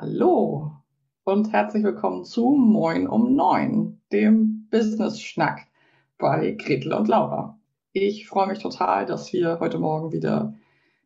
[0.00, 0.70] Hallo
[1.24, 5.66] und herzlich willkommen zu Moin um 9, dem Business-Schnack
[6.18, 7.58] bei Gretel und Laura.
[7.92, 10.54] Ich freue mich total, dass wir heute Morgen wieder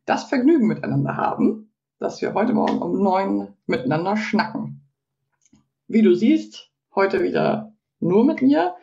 [0.05, 4.81] das Vergnügen miteinander haben dass wir heute Morgen um neun miteinander schnacken.
[5.87, 8.75] Wie du siehst, heute wieder nur mit mir.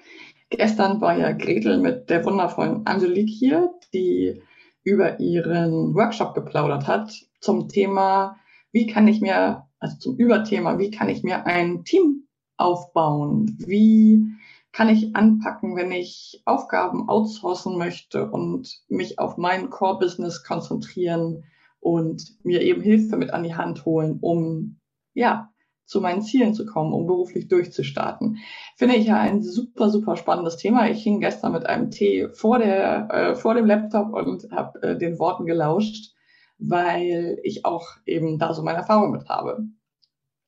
[0.48, 4.42] Gestern war ja Gretel mit der wundervollen Angelique hier, die
[4.82, 8.38] über ihren Workshop geplaudert hat zum Thema,
[8.72, 13.56] wie kann ich mir, also zum Überthema, wie kann ich mir ein Team aufbauen?
[13.58, 14.24] Wie
[14.72, 21.44] kann ich anpacken, wenn ich Aufgaben outsourcen möchte und mich auf mein Core-Business konzentrieren
[21.80, 24.78] und mir eben Hilfe mit an die Hand holen, um
[25.14, 25.50] ja
[25.86, 28.38] zu meinen Zielen zu kommen, um beruflich durchzustarten.
[28.76, 30.88] Finde ich ja ein super, super spannendes Thema.
[30.88, 34.98] Ich hing gestern mit einem Tee vor, der, äh, vor dem Laptop und habe äh,
[34.98, 36.14] den Worten gelauscht,
[36.60, 39.64] weil ich auch eben da so meine Erfahrung mit habe.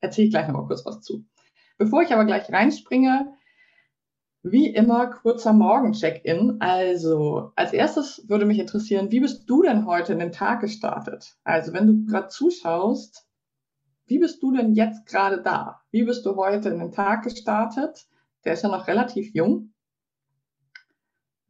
[0.01, 1.25] Erzähle ich gleich nochmal kurz was zu.
[1.79, 3.35] Bevor ich aber gleich reinspringe,
[4.43, 6.61] wie immer kurzer Morgen-Check-In.
[6.61, 11.37] Also als erstes würde mich interessieren, wie bist du denn heute in den Tag gestartet?
[11.45, 13.27] Also wenn du gerade zuschaust,
[14.07, 15.81] wie bist du denn jetzt gerade da?
[15.91, 18.07] Wie bist du heute in den Tag gestartet?
[18.45, 19.73] Der ist ja noch relativ jung.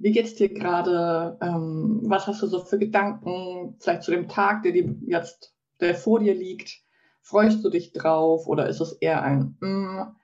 [0.03, 1.39] Wie geht's dir gerade?
[1.41, 3.77] Ähm, was hast du so für Gedanken?
[3.79, 6.83] Vielleicht zu dem Tag, der dir jetzt, der vor dir liegt.
[7.21, 10.17] Freust du dich drauf oder ist es eher ein mm,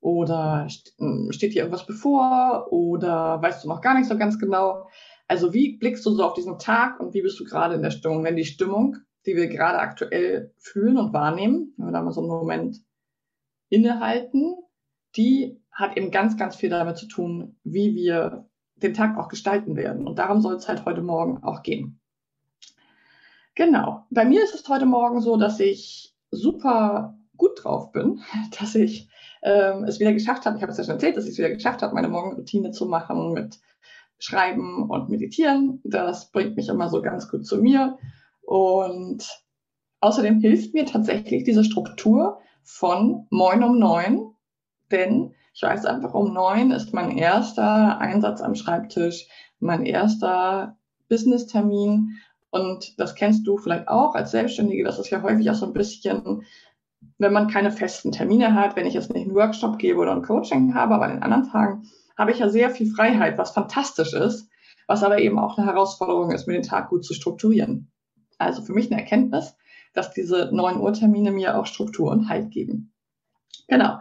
[0.00, 0.66] oder
[0.98, 2.72] hm, steht dir irgendwas bevor?
[2.72, 4.88] Oder weißt du noch gar nicht so ganz genau?
[5.28, 7.92] Also wie blickst du so auf diesen Tag und wie bist du gerade in der
[7.92, 8.24] Stimmung?
[8.24, 12.20] Wenn die Stimmung, die wir gerade aktuell fühlen und wahrnehmen, wenn wir da mal so
[12.20, 12.78] einen Moment
[13.68, 14.56] innehalten,
[15.14, 18.49] die hat eben ganz, ganz viel damit zu tun, wie wir
[18.82, 20.06] den Tag auch gestalten werden.
[20.06, 22.00] Und darum soll es halt heute Morgen auch gehen.
[23.54, 24.06] Genau.
[24.10, 28.20] Bei mir ist es heute Morgen so, dass ich super gut drauf bin,
[28.58, 29.08] dass ich
[29.42, 31.50] ähm, es wieder geschafft habe, ich habe es ja schon erzählt, dass ich es wieder
[31.50, 33.58] geschafft habe, meine Morgenroutine zu machen mit
[34.18, 35.80] Schreiben und Meditieren.
[35.84, 37.98] Das bringt mich immer so ganz gut zu mir.
[38.42, 39.44] Und
[40.00, 44.34] außerdem hilft mir tatsächlich diese Struktur von Moin um neun,
[44.90, 49.26] denn ich weiß einfach, um neun ist mein erster Einsatz am Schreibtisch,
[49.58, 50.76] mein erster
[51.08, 52.16] Business-Termin.
[52.50, 54.84] Und das kennst du vielleicht auch als Selbstständige.
[54.84, 56.44] Das ist ja häufig auch so ein bisschen
[57.18, 60.22] wenn man keine festen Termine hat, wenn ich jetzt nicht einen Workshop gebe oder ein
[60.22, 61.82] Coaching habe, aber an den anderen Tagen
[62.16, 64.48] habe ich ja sehr viel Freiheit, was fantastisch ist,
[64.86, 67.90] was aber eben auch eine Herausforderung ist, mir den Tag gut zu strukturieren.
[68.38, 69.54] Also für mich eine Erkenntnis,
[69.92, 72.92] dass diese 9 Uhr Termine mir auch Struktur und Halt geben.
[73.68, 73.98] Genau.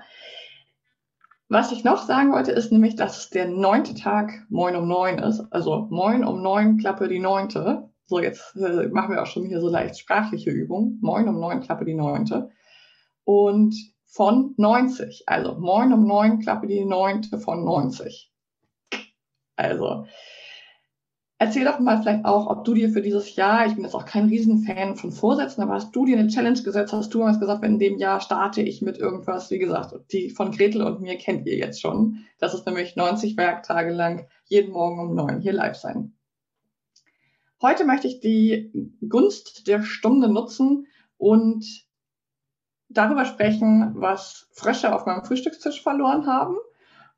[1.52, 5.18] Was ich noch sagen wollte, ist nämlich, dass es der neunte Tag Moin um neun
[5.18, 5.42] ist.
[5.52, 7.90] Also Moin um neun, Klappe die neunte.
[8.06, 11.00] So, jetzt äh, machen wir auch schon hier so leicht sprachliche Übung.
[11.02, 12.52] Moin um neun, Klappe die neunte
[13.24, 15.24] und von 90.
[15.28, 18.32] Also moin um neun, Klappe die neunte von 90.
[19.56, 20.06] Also
[21.40, 24.06] erzähl doch mal vielleicht auch, ob du dir für dieses Jahr, ich bin jetzt auch
[24.06, 27.62] kein Riesenfan von Vorsätzen, aber hast du dir eine Challenge gesetzt, hast du hast gesagt,
[27.62, 31.18] wenn in dem Jahr starte ich mit irgendwas, wie gesagt, die von Gretel und mir
[31.18, 32.26] kennt ihr jetzt schon.
[32.40, 36.14] Das ist nämlich 90 Werktage lang jeden Morgen um neun hier live sein.
[37.62, 38.72] Heute möchte ich die
[39.08, 40.88] Gunst der Stunde nutzen
[41.18, 41.66] und
[42.90, 46.58] darüber sprechen, was Frösche auf meinem Frühstückstisch verloren haben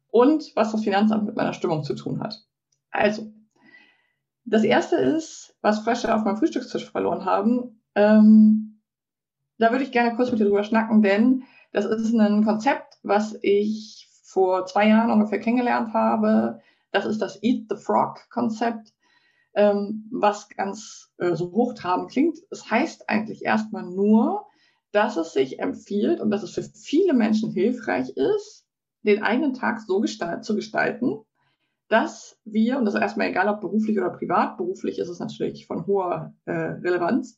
[0.10, 2.44] und was das Finanzamt mit meiner Stimmung zu tun hat.
[2.92, 3.32] Also,
[4.46, 7.82] das erste ist, was Frösche auf meinem Frühstückstisch verloren haben.
[7.96, 8.82] Ähm,
[9.58, 13.38] da würde ich gerne kurz mit dir drüber schnacken, denn das ist ein Konzept, was
[13.42, 16.60] ich vor zwei Jahren ungefähr kennengelernt habe.
[16.92, 18.94] Das ist das Eat the Frog Konzept,
[19.54, 22.40] ähm, was ganz äh, so hochtrabend klingt.
[22.50, 24.48] Es heißt eigentlich erstmal nur,
[24.92, 28.66] dass es sich empfiehlt und dass es für viele Menschen hilfreich ist,
[29.04, 31.20] den eigenen Tag so gestalt, zu gestalten,
[31.92, 35.68] dass wir, und das ist erstmal egal, ob beruflich oder privat, beruflich ist es natürlich
[35.68, 37.38] von hoher äh, Relevanz,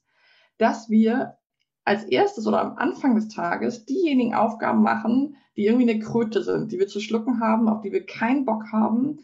[0.59, 1.38] dass wir
[1.85, 6.71] als erstes oder am Anfang des Tages diejenigen Aufgaben machen, die irgendwie eine Kröte sind,
[6.71, 9.21] die wir zu schlucken haben, auf die wir keinen Bock haben,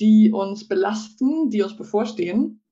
[0.00, 2.62] die uns belasten, die uns bevorstehen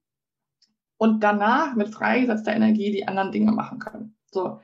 [0.98, 4.16] und danach mit freigesetzter Energie die anderen Dinge machen können.
[4.30, 4.60] So.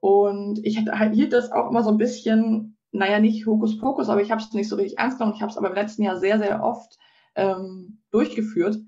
[0.00, 4.40] Und ich hielt das auch immer so ein bisschen, naja, nicht Hokuspokus, aber ich habe
[4.40, 5.34] es nicht so richtig ernst genommen.
[5.36, 6.98] Ich habe es aber im letzten Jahr sehr, sehr oft
[7.34, 8.78] ähm, durchgeführt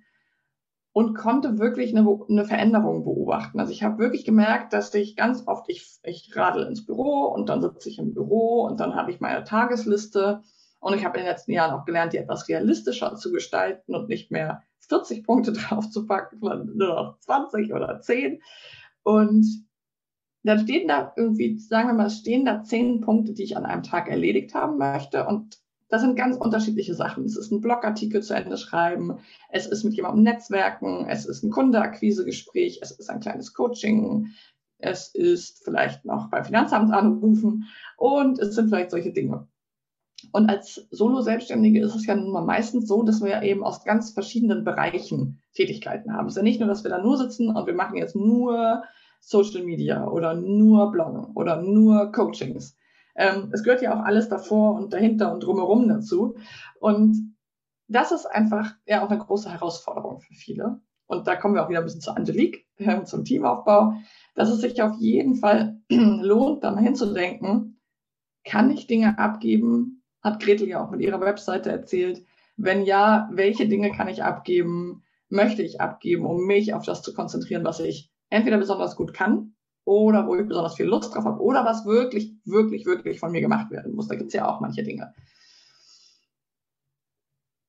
[0.93, 3.61] und konnte wirklich eine, eine Veränderung beobachten.
[3.61, 7.49] Also ich habe wirklich gemerkt, dass ich ganz oft, ich, ich radel ins Büro und
[7.49, 10.43] dann sitze ich im Büro und dann habe ich meine Tagesliste
[10.81, 14.09] und ich habe in den letzten Jahren auch gelernt, die etwas realistischer zu gestalten und
[14.09, 18.41] nicht mehr 40 Punkte draufzupacken, sondern nur noch 20 oder 10.
[19.03, 19.68] Und
[20.43, 23.83] dann stehen da irgendwie, sagen wir mal, stehen da 10 Punkte, die ich an einem
[23.83, 25.27] Tag erledigt haben möchte.
[25.27, 25.59] Und
[25.89, 27.25] das sind ganz unterschiedliche Sachen.
[27.25, 29.19] Es ist ein Blogartikel zu Ende schreiben,
[29.51, 34.29] es ist mit jemandem Netzwerken, es ist ein Kundeakquisegespräch, es ist ein kleines Coaching,
[34.79, 37.65] es ist vielleicht noch beim Finanzamt anrufen
[37.97, 39.49] und es sind vielleicht solche Dinge.
[40.33, 44.11] Und als Solo-Selbstständige ist es ja nun mal meistens so, dass wir eben aus ganz
[44.11, 46.27] verschiedenen Bereichen Tätigkeiten haben.
[46.27, 48.83] Es ist ja nicht nur, dass wir da nur sitzen und wir machen jetzt nur
[49.21, 52.77] Social Media oder nur Bloggen oder nur Coachings.
[53.17, 56.37] Ähm, es gehört ja auch alles davor und dahinter und drumherum dazu.
[56.81, 57.37] Und
[57.89, 60.81] das ist einfach ja auch eine große Herausforderung für viele.
[61.07, 63.95] Und da kommen wir auch wieder ein bisschen zu Angelique, äh, zum Teamaufbau,
[64.35, 67.81] dass es sich auf jeden Fall lohnt, da mal hinzudenken,
[68.45, 72.25] kann ich Dinge abgeben, hat Gretel ja auch mit ihrer Webseite erzählt.
[72.57, 77.15] Wenn ja, welche Dinge kann ich abgeben, möchte ich abgeben, um mich auf das zu
[77.15, 79.55] konzentrieren, was ich entweder besonders gut kann
[79.85, 83.41] oder wo ich besonders viel Lust drauf habe oder was wirklich, wirklich, wirklich von mir
[83.41, 84.09] gemacht werden muss.
[84.09, 85.15] Da gibt es ja auch manche Dinge.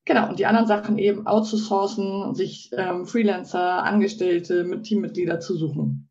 [0.04, 6.10] Genau, und die anderen Sachen eben outzusourcen, sich ähm, Freelancer, Angestellte mit Teammitglieder zu suchen.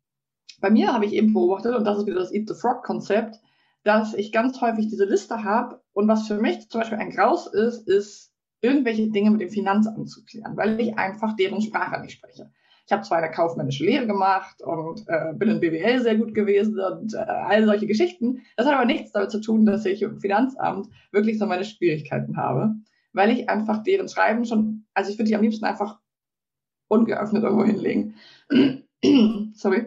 [0.60, 3.40] Bei mir habe ich eben beobachtet, und das ist wieder das Eat the Frog-Konzept,
[3.82, 7.46] dass ich ganz häufig diese Liste habe und was für mich zum Beispiel ein Graus
[7.46, 12.12] ist, ist irgendwelche Dinge mit dem Finanzamt zu klären, weil ich einfach deren Sprache nicht
[12.12, 12.50] spreche.
[12.86, 16.78] Ich habe zwar eine kaufmännische Lehre gemacht und äh, bin in BWL sehr gut gewesen
[16.80, 18.42] und äh, all solche Geschichten.
[18.56, 22.36] Das hat aber nichts damit zu tun, dass ich im Finanzamt wirklich so meine Schwierigkeiten
[22.36, 22.74] habe,
[23.12, 25.98] weil ich einfach deren Schreiben schon, also ich würde die am liebsten einfach
[26.88, 28.14] ungeöffnet irgendwo hinlegen.
[29.54, 29.86] Sorry.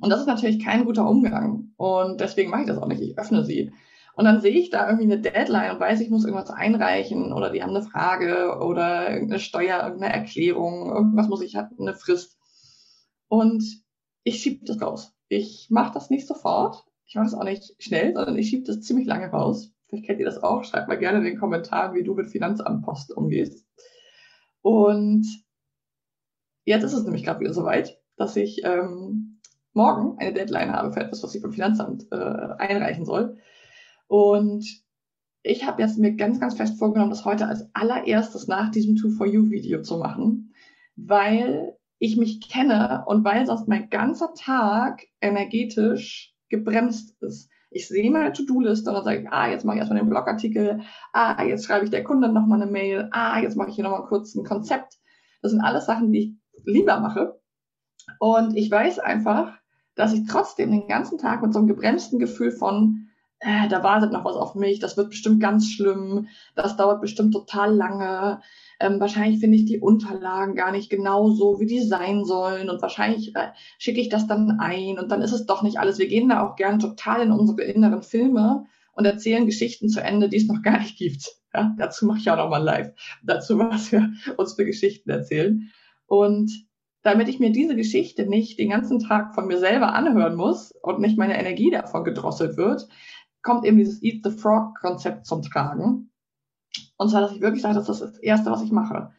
[0.00, 1.72] Und das ist natürlich kein guter Umgang.
[1.76, 3.02] Und deswegen mache ich das auch nicht.
[3.02, 3.72] Ich öffne sie.
[4.14, 7.50] Und dann sehe ich da irgendwie eine Deadline und weiß, ich muss irgendwas einreichen oder
[7.50, 12.38] die haben eine Frage oder irgendeine Steuer, irgendeine Erklärung, irgendwas muss ich, hat eine Frist.
[13.28, 13.64] Und
[14.24, 15.14] ich schiebe das raus.
[15.28, 16.84] Ich mache das nicht sofort.
[17.06, 19.72] Ich mache das auch nicht schnell, sondern ich schiebe das ziemlich lange raus.
[19.86, 20.64] Vielleicht kennt ihr das auch.
[20.64, 23.66] Schreibt mal gerne in den Kommentaren, wie du mit Finanzamtpost umgehst.
[24.60, 25.26] Und
[26.64, 29.40] jetzt ist es nämlich gerade wieder soweit, dass ich ähm,
[29.72, 33.38] morgen eine Deadline habe für etwas, was ich beim Finanzamt äh, einreichen soll.
[34.12, 34.66] Und
[35.42, 39.80] ich habe jetzt mir ganz, ganz fest vorgenommen, das heute als allererstes nach diesem 2for-You-Video
[39.80, 40.52] zu machen,
[40.96, 47.48] weil ich mich kenne und weil sonst mein ganzer Tag energetisch gebremst ist.
[47.70, 50.82] Ich sehe meine To-Do-Liste und dann sage ich, ah, jetzt mache ich erstmal den Blogartikel,
[51.14, 54.04] ah, jetzt schreibe ich der Kundin nochmal eine Mail, ah, jetzt mache ich hier nochmal
[54.04, 54.98] kurz ein Konzept.
[55.40, 57.40] Das sind alles Sachen, die ich lieber mache.
[58.18, 59.54] Und ich weiß einfach,
[59.94, 63.08] dass ich trotzdem den ganzen Tag mit so einem gebremsten Gefühl von,
[63.42, 67.34] äh, da wartet noch was auf mich, das wird bestimmt ganz schlimm, das dauert bestimmt
[67.34, 68.40] total lange,
[68.78, 72.80] ähm, wahrscheinlich finde ich die Unterlagen gar nicht genau so, wie die sein sollen und
[72.80, 75.98] wahrscheinlich äh, schicke ich das dann ein und dann ist es doch nicht alles.
[75.98, 80.28] Wir gehen da auch gern total in unsere inneren Filme und erzählen Geschichten zu Ende,
[80.28, 81.28] die es noch gar nicht gibt.
[81.52, 82.92] Ja, dazu mache ich auch noch mal live.
[83.24, 85.70] Dazu, was wir uns für Geschichten erzählen.
[86.06, 86.50] Und
[87.02, 91.00] damit ich mir diese Geschichte nicht den ganzen Tag von mir selber anhören muss und
[91.00, 92.86] nicht meine Energie davon gedrosselt wird,
[93.42, 96.10] kommt eben dieses Eat the Frog Konzept zum Tragen.
[96.96, 99.12] Und zwar, dass ich wirklich sage, das ist das Erste, was ich mache.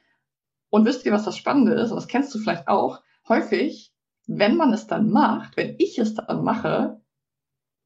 [0.70, 1.92] Und wisst ihr, was das Spannende ist?
[1.92, 3.02] Und das kennst du vielleicht auch.
[3.28, 3.94] Häufig,
[4.28, 7.02] wenn man es dann macht, wenn ich es dann mache,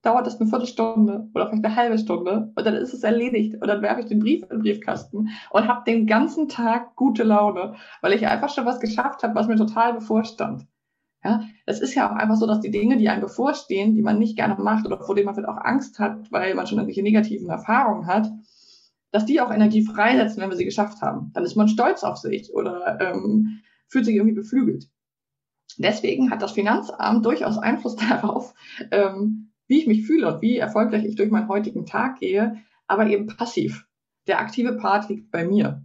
[0.04, 3.68] dauert das eine Viertelstunde oder vielleicht eine halbe Stunde und dann ist es erledigt und
[3.68, 7.76] dann werfe ich den Brief in den Briefkasten und habe den ganzen Tag gute Laune,
[8.02, 10.66] weil ich einfach schon was geschafft habe, was mir total bevorstand.
[11.24, 14.20] Ja, es ist ja auch einfach so, dass die Dinge, die einem bevorstehen, die man
[14.20, 17.02] nicht gerne macht oder vor denen man vielleicht auch Angst hat, weil man schon irgendwelche
[17.02, 18.32] negativen Erfahrungen hat,
[19.12, 21.32] dass die auch Energie freisetzen, wenn wir sie geschafft haben.
[21.34, 24.90] Dann ist man stolz auf sich oder ähm, fühlt sich irgendwie beflügelt.
[25.78, 28.54] Deswegen hat das Finanzamt durchaus Einfluss darauf,
[28.92, 32.58] ähm, wie ich mich fühle und wie erfolgreich ich durch meinen heutigen Tag gehe,
[32.88, 33.86] aber eben passiv.
[34.28, 35.84] Der aktive Part liegt bei mir.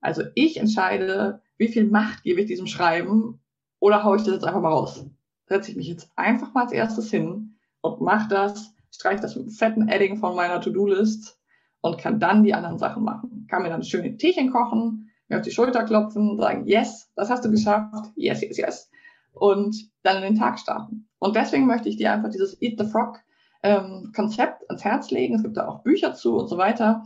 [0.00, 3.40] Also ich entscheide, wie viel Macht gebe ich diesem Schreiben
[3.82, 5.04] oder haue ich das jetzt einfach mal raus.
[5.48, 9.46] Setze ich mich jetzt einfach mal als erstes hin und mache das, streiche das mit
[9.46, 11.36] einem fetten Edding von meiner To-Do-List
[11.80, 13.48] und kann dann die anderen Sachen machen.
[13.50, 17.28] Kann mir dann schön ein Teechen kochen, mir auf die Schulter klopfen, sagen, yes, das
[17.28, 18.90] hast du geschafft, yes, yes, yes.
[19.32, 19.74] Und
[20.04, 21.08] dann in den Tag starten.
[21.18, 23.18] Und deswegen möchte ich dir einfach dieses Eat the Frog
[23.64, 25.34] ähm, Konzept ans Herz legen.
[25.34, 27.04] Es gibt da auch Bücher zu und so weiter.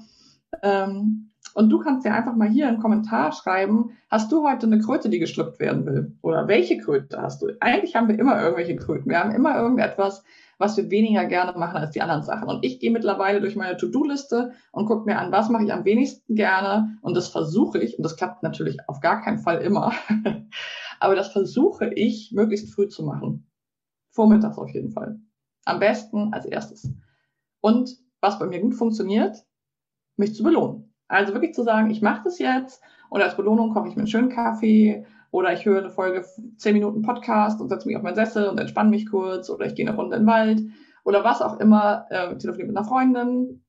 [0.62, 4.78] Ähm, und du kannst dir einfach mal hier einen Kommentar schreiben, hast du heute eine
[4.78, 6.14] Kröte, die geschluckt werden will?
[6.20, 7.48] Oder welche Kröte hast du?
[7.60, 9.08] Eigentlich haben wir immer irgendwelche Kröten.
[9.08, 10.22] Wir haben immer irgendetwas,
[10.58, 12.46] was wir weniger gerne machen als die anderen Sachen.
[12.46, 15.86] Und ich gehe mittlerweile durch meine To-Do-Liste und gucke mir an, was mache ich am
[15.86, 16.98] wenigsten gerne.
[17.00, 19.94] Und das versuche ich, und das klappt natürlich auf gar keinen Fall immer,
[21.00, 23.50] aber das versuche ich möglichst früh zu machen.
[24.10, 25.20] Vormittags auf jeden Fall.
[25.64, 26.92] Am besten als erstes.
[27.62, 29.38] Und was bei mir gut funktioniert,
[30.18, 30.92] mich zu belohnen.
[31.08, 34.08] Also wirklich zu sagen, ich mache das jetzt und als Belohnung koche ich mir einen
[34.08, 36.24] schönen Kaffee oder ich höre eine Folge,
[36.56, 39.74] zehn Minuten Podcast und setze mich auf meinen Sessel und entspanne mich kurz oder ich
[39.74, 40.62] gehe eine Runde in den Wald
[41.04, 43.62] oder was auch immer, äh, telefoniere mit einer Freundin.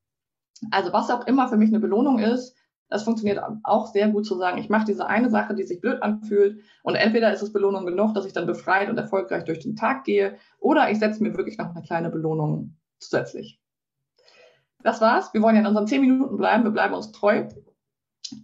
[0.72, 2.56] Also was auch immer für mich eine Belohnung ist,
[2.90, 6.02] das funktioniert auch sehr gut zu sagen, ich mache diese eine Sache, die sich blöd
[6.02, 9.76] anfühlt und entweder ist es Belohnung genug, dass ich dann befreit und erfolgreich durch den
[9.76, 13.60] Tag gehe oder ich setze mir wirklich noch eine kleine Belohnung zusätzlich.
[14.88, 15.34] Das war's.
[15.34, 16.64] Wir wollen ja in unseren zehn Minuten bleiben.
[16.64, 17.50] Wir bleiben uns treu.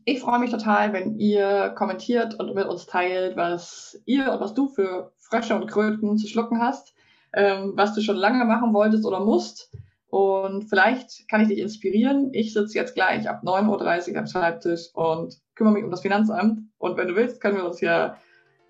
[0.04, 4.54] Ich freue mich total, wenn ihr kommentiert und mit uns teilt, was ihr und was
[4.54, 6.96] du für Frösche und Kröten zu schlucken hast,
[7.32, 9.72] ähm, was du schon lange machen wolltest oder musst.
[10.08, 12.34] Und vielleicht kann ich dich inspirieren.
[12.34, 16.60] Ich sitze jetzt gleich ab 9.30 Uhr am Schreibtisch und kümmere mich um das Finanzamt.
[16.78, 18.18] Und wenn du willst, können wir uns ja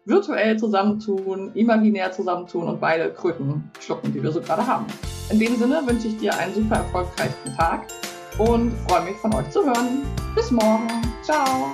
[0.06, 4.86] virtuell zusammentun, imaginär zusammentun und beide Kröten schlucken, die wir so gerade haben.
[5.30, 7.88] In dem Sinne wünsche ich dir einen super erfolgreichen Tag
[8.38, 10.04] und freue mich von euch zu hören.
[10.36, 10.88] Bis morgen.
[11.22, 11.72] Ciao.